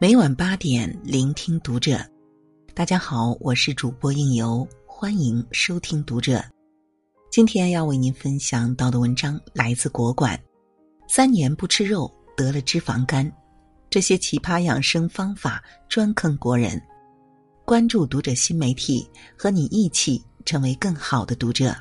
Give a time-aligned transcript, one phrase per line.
[0.00, 1.98] 每晚八点，聆听读者。
[2.72, 6.40] 大家好，我是主播应由，欢迎收听读者。
[7.32, 10.40] 今天要为您分享到的文章来自国馆。
[11.08, 13.28] 三年不吃肉，得了脂肪肝，
[13.90, 16.80] 这些奇葩养生方法专坑国人。
[17.64, 19.04] 关注读者新媒体，
[19.36, 21.74] 和你一起成为更好的读者。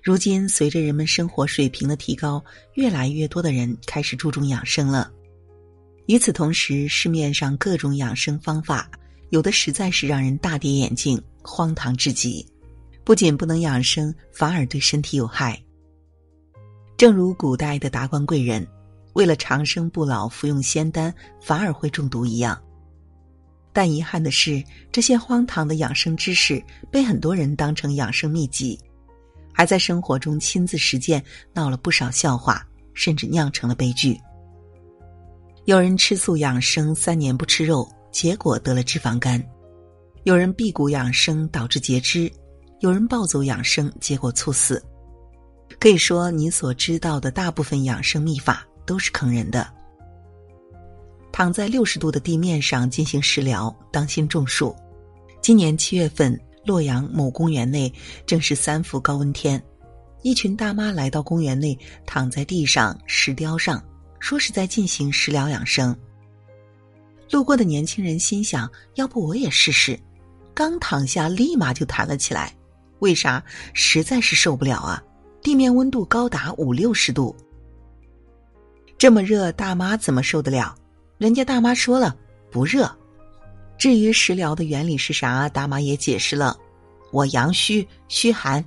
[0.00, 2.40] 如今，随着人们生活水平的提高，
[2.74, 5.12] 越来越多的人开始注重养生了。
[6.08, 8.90] 与此同时，市面上各种养生方法，
[9.28, 12.44] 有的实在是让人大跌眼镜，荒唐至极。
[13.04, 15.62] 不仅不能养生，反而对身体有害。
[16.96, 18.66] 正如古代的达官贵人，
[19.12, 22.58] 为了长生不老，服用仙丹反而会中毒一样。
[23.70, 28.80] 但遗憾的是，这些荒唐的养生知识被很多人当成养生秘籍，
[29.52, 34.18] 还在生活中亲自实践，闹了不少笑话，甚至酿成了悲剧。
[35.68, 39.38] 有人吃素养生三年不吃肉，结果得了脂肪肝；
[40.22, 42.26] 有人辟谷养生导致截肢；
[42.80, 44.82] 有人暴走养生结果猝死。
[45.78, 49.68] 可以说，你所知道的大部分养生秘法都是坑人的。
[51.30, 54.74] 躺在六十度的地面上进行食疗，当心中暑。
[55.42, 57.92] 今年七月份，洛阳某公园内
[58.24, 59.62] 正是三伏高温天，
[60.22, 63.84] 一群大妈来到公园内，躺在地上石雕上。
[64.18, 65.96] 说是在进行食疗养生。
[67.30, 69.98] 路过的年轻人心想：要不我也试试？
[70.54, 72.54] 刚躺下，立马就弹了起来。
[73.00, 73.42] 为啥？
[73.74, 75.02] 实在是受不了啊！
[75.40, 77.34] 地面温度高达五六十度，
[78.98, 80.74] 这么热，大妈怎么受得了？
[81.16, 82.16] 人家大妈说了，
[82.50, 82.92] 不热。
[83.78, 86.58] 至于食疗的原理是啥，大妈也解释了：
[87.12, 88.64] 我阳虚，虚寒，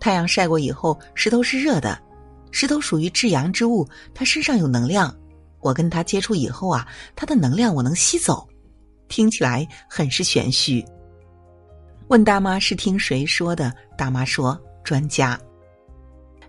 [0.00, 1.96] 太阳晒过以后，石头是热的。
[2.50, 5.14] 石头属于至阳之物，它身上有能量。
[5.60, 6.86] 我跟它接触以后啊，
[7.16, 8.48] 它的能量我能吸走。
[9.08, 10.84] 听起来很是玄虚。
[12.08, 13.74] 问大妈是听谁说的？
[13.96, 15.38] 大妈说专家。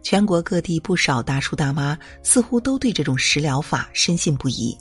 [0.02, 4.78] 全国各地不少大叔大妈似乎都对这种食疗法深信不疑。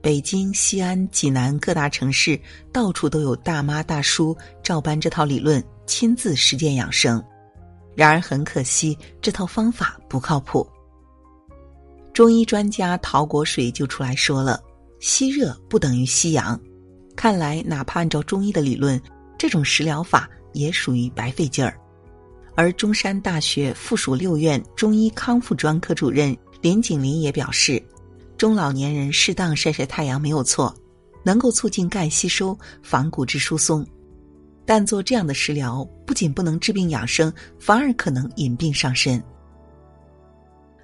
[0.00, 2.40] 北京、西安、济南各大城市
[2.72, 7.22] 到处都有大妈大叔照搬这套理论，亲自实践养生。
[7.98, 10.64] 然而很可惜，这套方法不靠谱。
[12.12, 14.62] 中医专家陶国水就出来说了
[15.02, 16.56] ：“吸热不等于吸阳。”
[17.16, 19.02] 看来，哪怕按照中医的理论，
[19.36, 21.76] 这种食疗法也属于白费劲儿。
[22.54, 27.82] 而中山大学附属六院中医康复专科主任林景林也表示
[28.38, 30.72] ：“中老年人适当晒晒太阳没有错，
[31.24, 33.84] 能够促进钙吸收，防骨质疏松。”
[34.68, 39.22] 但做这样的食疗，不仅不能治病养生，反而可能引病上身。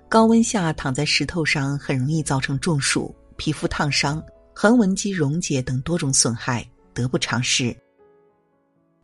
[0.09, 4.25] 高温下躺在石头上，很容易造成中暑、皮肤烫伤、
[4.55, 7.77] 横纹肌溶解等多种损害，得不偿失。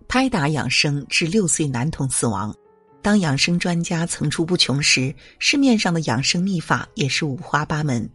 [0.09, 2.55] 拍打养生致六岁男童死亡，
[3.03, 8.09] 当养生专家层出不穷时，市面上的养生秘法也是五花八门。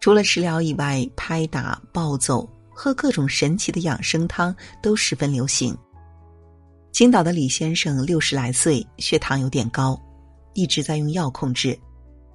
[0.00, 4.52] 除了食疗以外，拍打、暴走、喝各种神奇的养生汤
[4.82, 5.78] 都十分流行。
[6.92, 9.98] 青岛的李先生六十来岁，血糖有点高，
[10.52, 11.76] 一直在用药控制。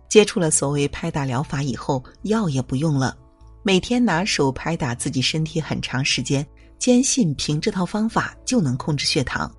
[0.09, 3.15] 接触了所谓拍打疗法以后，药也不用了，
[3.61, 6.45] 每天拿手拍打自己身体很长时间，
[6.79, 9.53] 坚信凭这套方法就能控制血糖。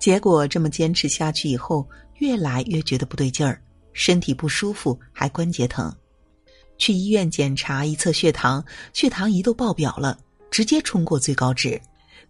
[0.00, 3.62] 结果这么坚持下去以后，越来越觉得不对劲儿，
[3.92, 5.94] 身体不舒服，还关节疼。
[6.78, 10.18] 去医院检查一测血糖，血糖仪都爆表了，
[10.50, 11.80] 直接冲过最高值。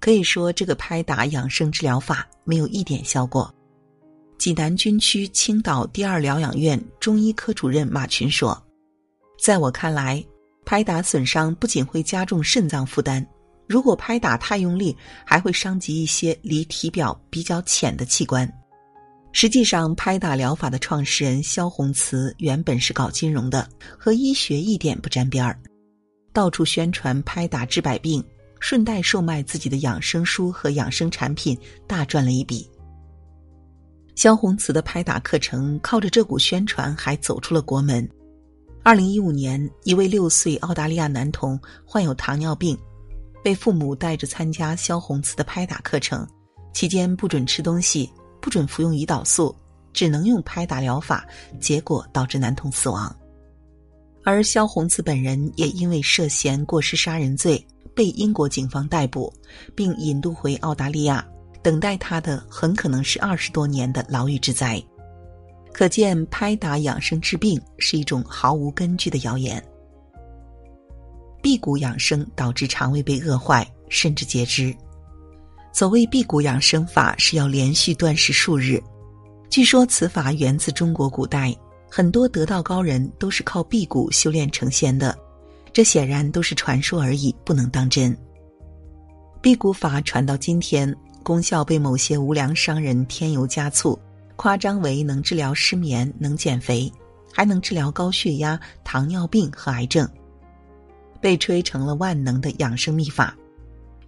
[0.01, 3.53] 可以说，这个拍打养生治疗法没有一点效果。
[4.39, 8.57] 济南军区青岛第二疗养院中医科主任马群说
[9.43, 10.25] ：“在我看来，
[10.65, 13.27] 拍打损伤不仅会加重肾脏负担，
[13.67, 18.49] 如果拍打太用力，还会伤及一些离体表比较浅的器官。
[19.33, 23.69] 实际上，拍打疗法的创始人萧宏慈原本是搞金融的，
[23.99, 25.59] 和医学一点不沾边儿，
[26.33, 28.25] 到处宣传拍打治百病。”
[28.61, 32.69] 顺带售卖自己的养生书和养生产品，大赚了一笔。
[34.15, 38.09] 萧红慈的拍打课程靠着这股宣传还走出了国门。
[38.83, 42.77] 二零一五年，一位六岁澳大利亚男童患有糖尿病，
[43.45, 46.27] 被父母带着参加萧红慈的拍打课程，
[46.73, 49.55] 期间不准吃东西，不准服用胰岛素，
[49.93, 51.25] 只能用拍打疗法，
[51.61, 53.15] 结果导致男童死亡。
[54.25, 57.65] 而萧红慈本人也因为涉嫌过失杀人罪。
[57.99, 59.33] 被英国警方逮捕，
[59.75, 61.27] 并引渡回澳大利亚，
[61.65, 64.81] 等待他的很可能是二十多年的牢狱之灾。
[65.73, 69.61] 可见，拍打养生治病是一种毫无根据的谣言。
[71.43, 74.73] 辟谷养生导致肠胃被饿坏，甚至截肢。
[75.73, 78.81] 所谓辟谷养生法，是要连续断食数日。
[79.51, 81.53] 据说此法源自中国古代，
[81.91, 85.19] 很多得道高人都是靠辟谷修炼成仙的。
[85.79, 88.13] 这显然都是传说而已，不能当真。
[89.41, 90.93] 辟谷法传到今天，
[91.23, 93.97] 功效被某些无良商人添油加醋，
[94.35, 96.93] 夸张为能治疗失眠、能减肥，
[97.33, 100.05] 还能治疗高血压、糖尿病和癌症，
[101.21, 103.33] 被吹成了万能的养生秘法。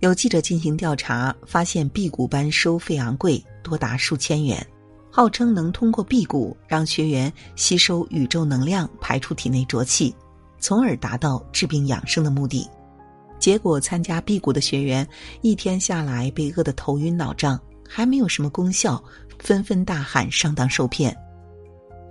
[0.00, 4.66] 有记者进行调查，发现辟谷班收费昂贵，多达数千元，
[5.08, 10.12] 号称能通过辟谷让学员吸收宇宙能量，排出体内浊气，
[10.60, 12.68] 从而达到治病养生的目的。
[13.38, 15.06] 结果，参加辟谷的学员
[15.40, 17.58] 一天下来被饿得头晕脑胀，
[17.88, 19.02] 还没有什么功效，
[19.38, 21.16] 纷纷大喊上当受骗。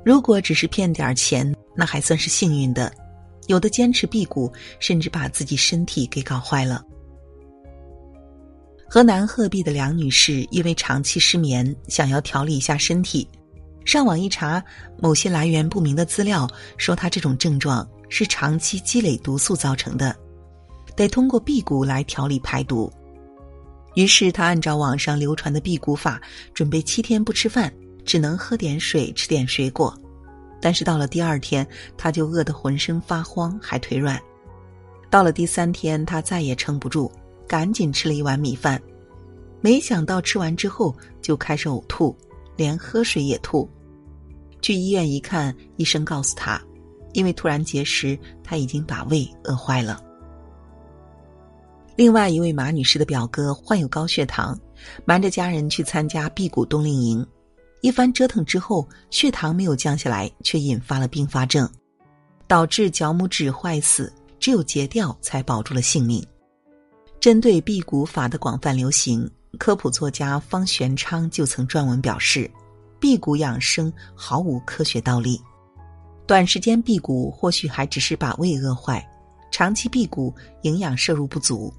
[0.03, 2.91] 如果只是骗点钱，那还算是幸运的；
[3.47, 6.83] 有的坚持辟谷，甚至把自己身体给搞坏了。
[8.87, 13.27] 河南鹤壁的梁女士因为长期失眠，想要调理一下身体，
[13.85, 14.63] 上网一查，
[14.97, 20.15] 某些来源不明的资料说她这种症状是长期积累毒素造成的，
[20.95, 22.91] 得通过辟谷来调理排毒。
[23.95, 26.21] 于是他按照网上流传的辟谷法，
[26.53, 27.73] 准备七天不吃饭，
[28.05, 29.95] 只能喝点水，吃点水果。
[30.61, 31.65] 但是到了第二天，
[31.97, 34.21] 他就饿得浑身发慌，还腿软。
[35.09, 37.11] 到了第三天，他再也撑不住。
[37.47, 38.79] 赶紧吃了一碗米饭，
[39.59, 42.15] 没想到吃完之后就开始呕吐，
[42.55, 43.67] 连喝水也吐。
[44.61, 46.61] 去医院一看，医生告诉他，
[47.13, 50.03] 因为突然节食，他已经把胃饿坏了。
[51.95, 54.57] 另外一位马女士的表哥患有高血糖，
[55.05, 57.25] 瞒着家人去参加辟谷冬令营，
[57.81, 61.69] 一番折腾之后，血糖没有降下来，却引发了并发症，
[62.47, 66.25] 导致脚拇指坏死，只有截掉才保住了性命。
[67.19, 72.49] 针对辟谷法的广泛流行，科普作家方玄昌就曾撰文表示
[72.97, 75.37] ：“辟谷养生毫无科学道理，
[76.29, 79.03] 短时间辟谷或许还只是把胃饿坏，
[79.49, 80.31] 长期辟谷
[80.61, 81.73] 营养摄入不足，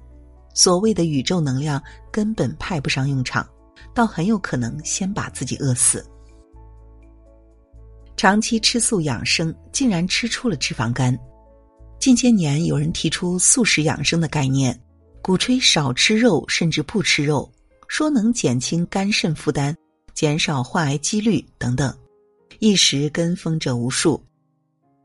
[0.53, 1.81] 所谓的宇宙能量
[2.11, 3.47] 根本派不上用场，
[3.93, 6.05] 倒很有可能先把自己饿死。
[8.17, 11.17] 长期吃素养生，竟然吃出了脂肪肝。
[11.97, 14.77] 近些年有人提出素食养生的概念。”
[15.23, 17.49] 鼓吹少吃肉，甚至不吃肉，
[17.87, 19.73] 说能减轻肝肾负担，
[20.13, 21.95] 减少患癌几率等等，
[22.59, 24.21] 一时跟风者无数。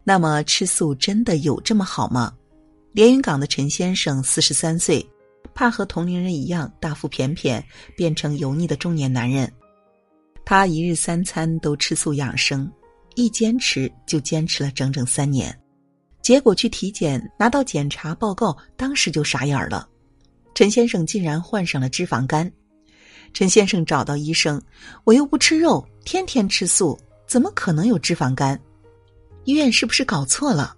[0.08, 2.32] 那么吃素真的有这么好吗？
[2.92, 5.04] 连云港的陈先生四十三岁，
[5.52, 7.60] 怕和同龄人一样大腹便便，
[7.96, 9.52] 变成油腻的中年男人。
[10.44, 12.70] 他一日三餐都吃素养生，
[13.16, 15.52] 一坚持就坚持了整整三年，
[16.22, 19.88] 结果去体检拿到检查报告，当时就傻眼了。
[20.54, 22.48] 陈先生竟然患上了脂肪肝。
[23.34, 24.62] 陈先生找到医生，
[25.02, 28.58] 我又不吃肉，天天吃素，怎么可能有脂肪肝？
[29.46, 30.76] 医院是不是搞错了？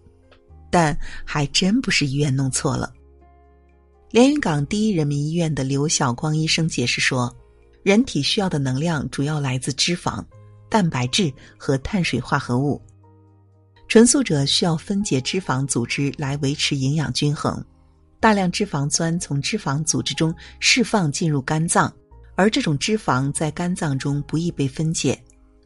[0.70, 2.92] 但还真不是医院弄错了。
[4.10, 7.34] 连云港第一人民医院的刘晓光医生解释说，
[7.82, 10.22] 人体需要的能量主要来自脂肪、
[10.68, 12.80] 蛋白质和碳水化合物。
[13.88, 17.64] 纯素者需要分解脂肪组织来维持营养均衡。
[18.20, 21.90] 大量脂肪酸从脂肪组织中释放进入肝脏，
[22.34, 25.18] 而这种脂肪在肝脏中不易被分解。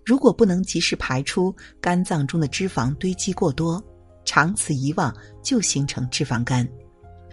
[0.04, 3.82] 如果不能及时排出，肝脏中的脂肪堆积过多，
[4.24, 6.68] 长此以往就形成脂肪肝。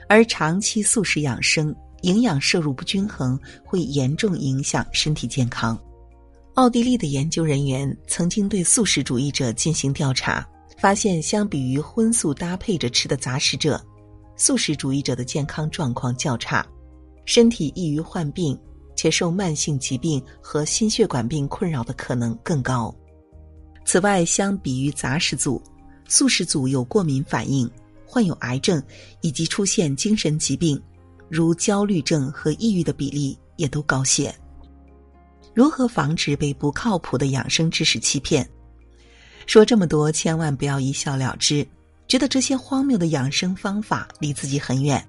[0.07, 5.79] 而长期素食养生，营养摄入不均衡，会严重影响身体健康。
[6.55, 10.47] 奥地利的研究人员曾经对素食主义者进行调查，
[10.77, 13.81] 发现相比于荤素搭配着吃的杂食者。
[14.35, 16.65] 素食主义者的健康状况较差，
[17.25, 18.59] 身体易于患病，
[18.99, 22.93] 且受慢性疾病和心血管病困扰的可能更高。
[23.85, 25.63] 此外，相比于杂食组，
[26.09, 27.71] 素食组有过敏反应、
[28.05, 28.83] 患有癌症
[29.21, 30.77] 以及出现精神疾病，
[31.29, 34.35] 如焦虑症和抑郁的比例也都高些。
[35.53, 38.45] 如何防止被不靠谱的养生知识欺骗？
[39.47, 41.65] 说这么多，千万不要一笑了之。
[42.05, 45.01] 觉得这些荒谬的养生方法离自己很远。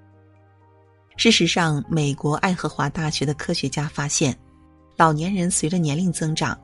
[1.16, 4.36] 事实上，美国爱荷华大学的科学家发现，
[4.96, 6.58] 老年人随着年龄增长，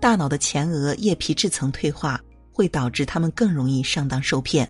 [0.00, 2.20] 大脑的前额叶皮质层退化，
[2.52, 4.68] 会导致他们更容易上当受骗。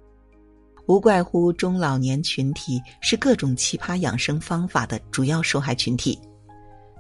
[0.87, 6.19] 无怪乎中老年群体是各种奇葩养生方法的主要受害群体。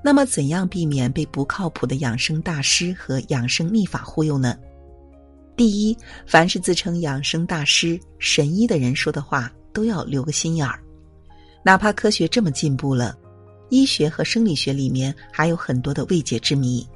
[0.04, 4.56] 那么，怎样避免被不靠谱的养生大师和养生秘法忽悠呢？
[5.56, 10.82] 第一，凡是自称养生大师、神医的人说的话，都要留个心眼儿。
[11.66, 13.18] 哪怕科学这么进步了，
[13.70, 16.86] 医学和生理学里面还有很多的未解之谜。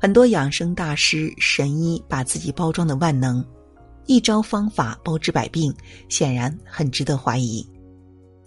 [0.00, 3.46] 很多养生大师、神医把自己包装的万能，
[4.06, 5.72] 一招方法包治百病，
[6.08, 7.64] 显然很值得怀疑。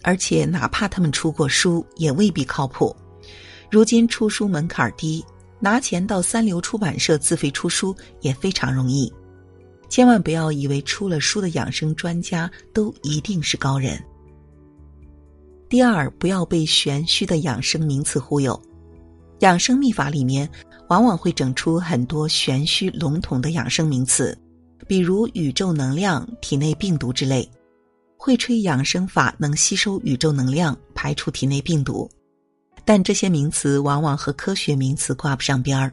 [0.02, 2.94] 而且，哪怕他们出过书，也未必靠谱。
[3.70, 5.24] 如今出书门槛低，
[5.58, 9.10] 拿钱到三流出版社自费出书也非常容易。
[9.88, 13.98] 千万不要以为出了书的养生专家都一定是高人。
[15.70, 18.60] 第二，不要被玄虚的养生名词忽悠。
[19.38, 20.50] 养生秘法里面
[20.88, 24.36] 往往会整出很多玄虚笼统的养生名词，
[24.88, 27.48] 比如宇宙能量、体内病毒之类，
[28.16, 32.10] 会吹养生法能吸收宇宙能量，排除体内病毒。
[32.84, 35.92] 但这些名词往往和科学名词挂不上边儿，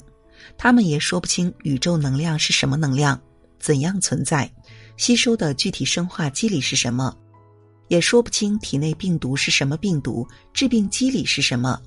[0.58, 3.22] 他们也说不清宇宙能量是什么能量，
[3.60, 4.52] 怎样存在，
[4.98, 7.16] 吸收的具体生化机理是什么。
[7.88, 11.82] 也说不清体内病毒是什么病毒，致病机理是什么，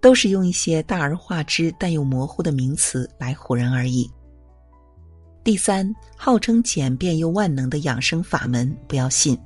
[0.00, 4.10] 都是用一些大而化之但又模糊的名词来唬人而已。
[5.44, 9.36] 第三，号称简便又万能的养生法门不要信，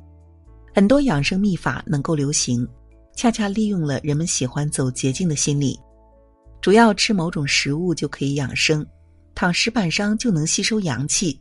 [0.74, 2.68] 很多养生秘法能够流行，
[3.14, 5.78] 恰恰利用了人们喜欢走捷径的心理，
[6.60, 8.86] 主要吃某种食物就可以养生，
[9.34, 11.38] 躺石板上就能吸收阳气。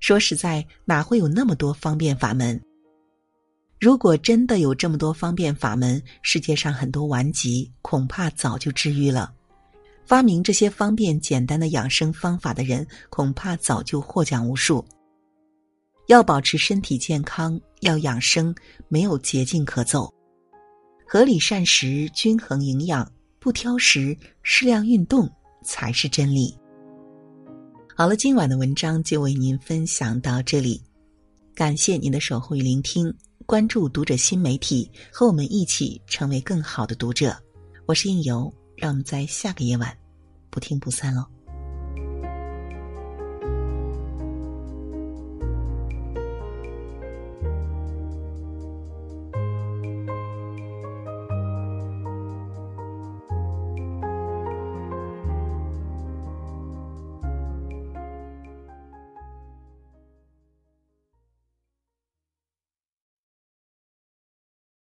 [0.00, 2.60] 说实在，哪会有那么多方便法门？
[3.84, 9.30] 如果真的有这么多方便法门，世界上很多顽疾恐怕早就治愈了。
[10.06, 14.82] 发明这些方便简单的养生方法的人，恐怕早就获奖无数。
[16.06, 18.54] 要保持身体健康，要养生，
[18.88, 20.10] 没有捷径可走，
[21.06, 23.06] 合理膳食、均衡营养、
[23.38, 25.30] 不挑食、适量运动
[25.62, 26.56] 才是真理。
[27.94, 30.80] 好了，今晚的文章就为您分享到这里，
[31.54, 33.14] 感谢您的守候与聆听。
[33.46, 37.36] 关注读者新媒体，和我们一起成为更好的读者。
[37.84, 39.94] 我是应由，让我们在下个夜晚
[40.48, 41.22] 不听不散喽。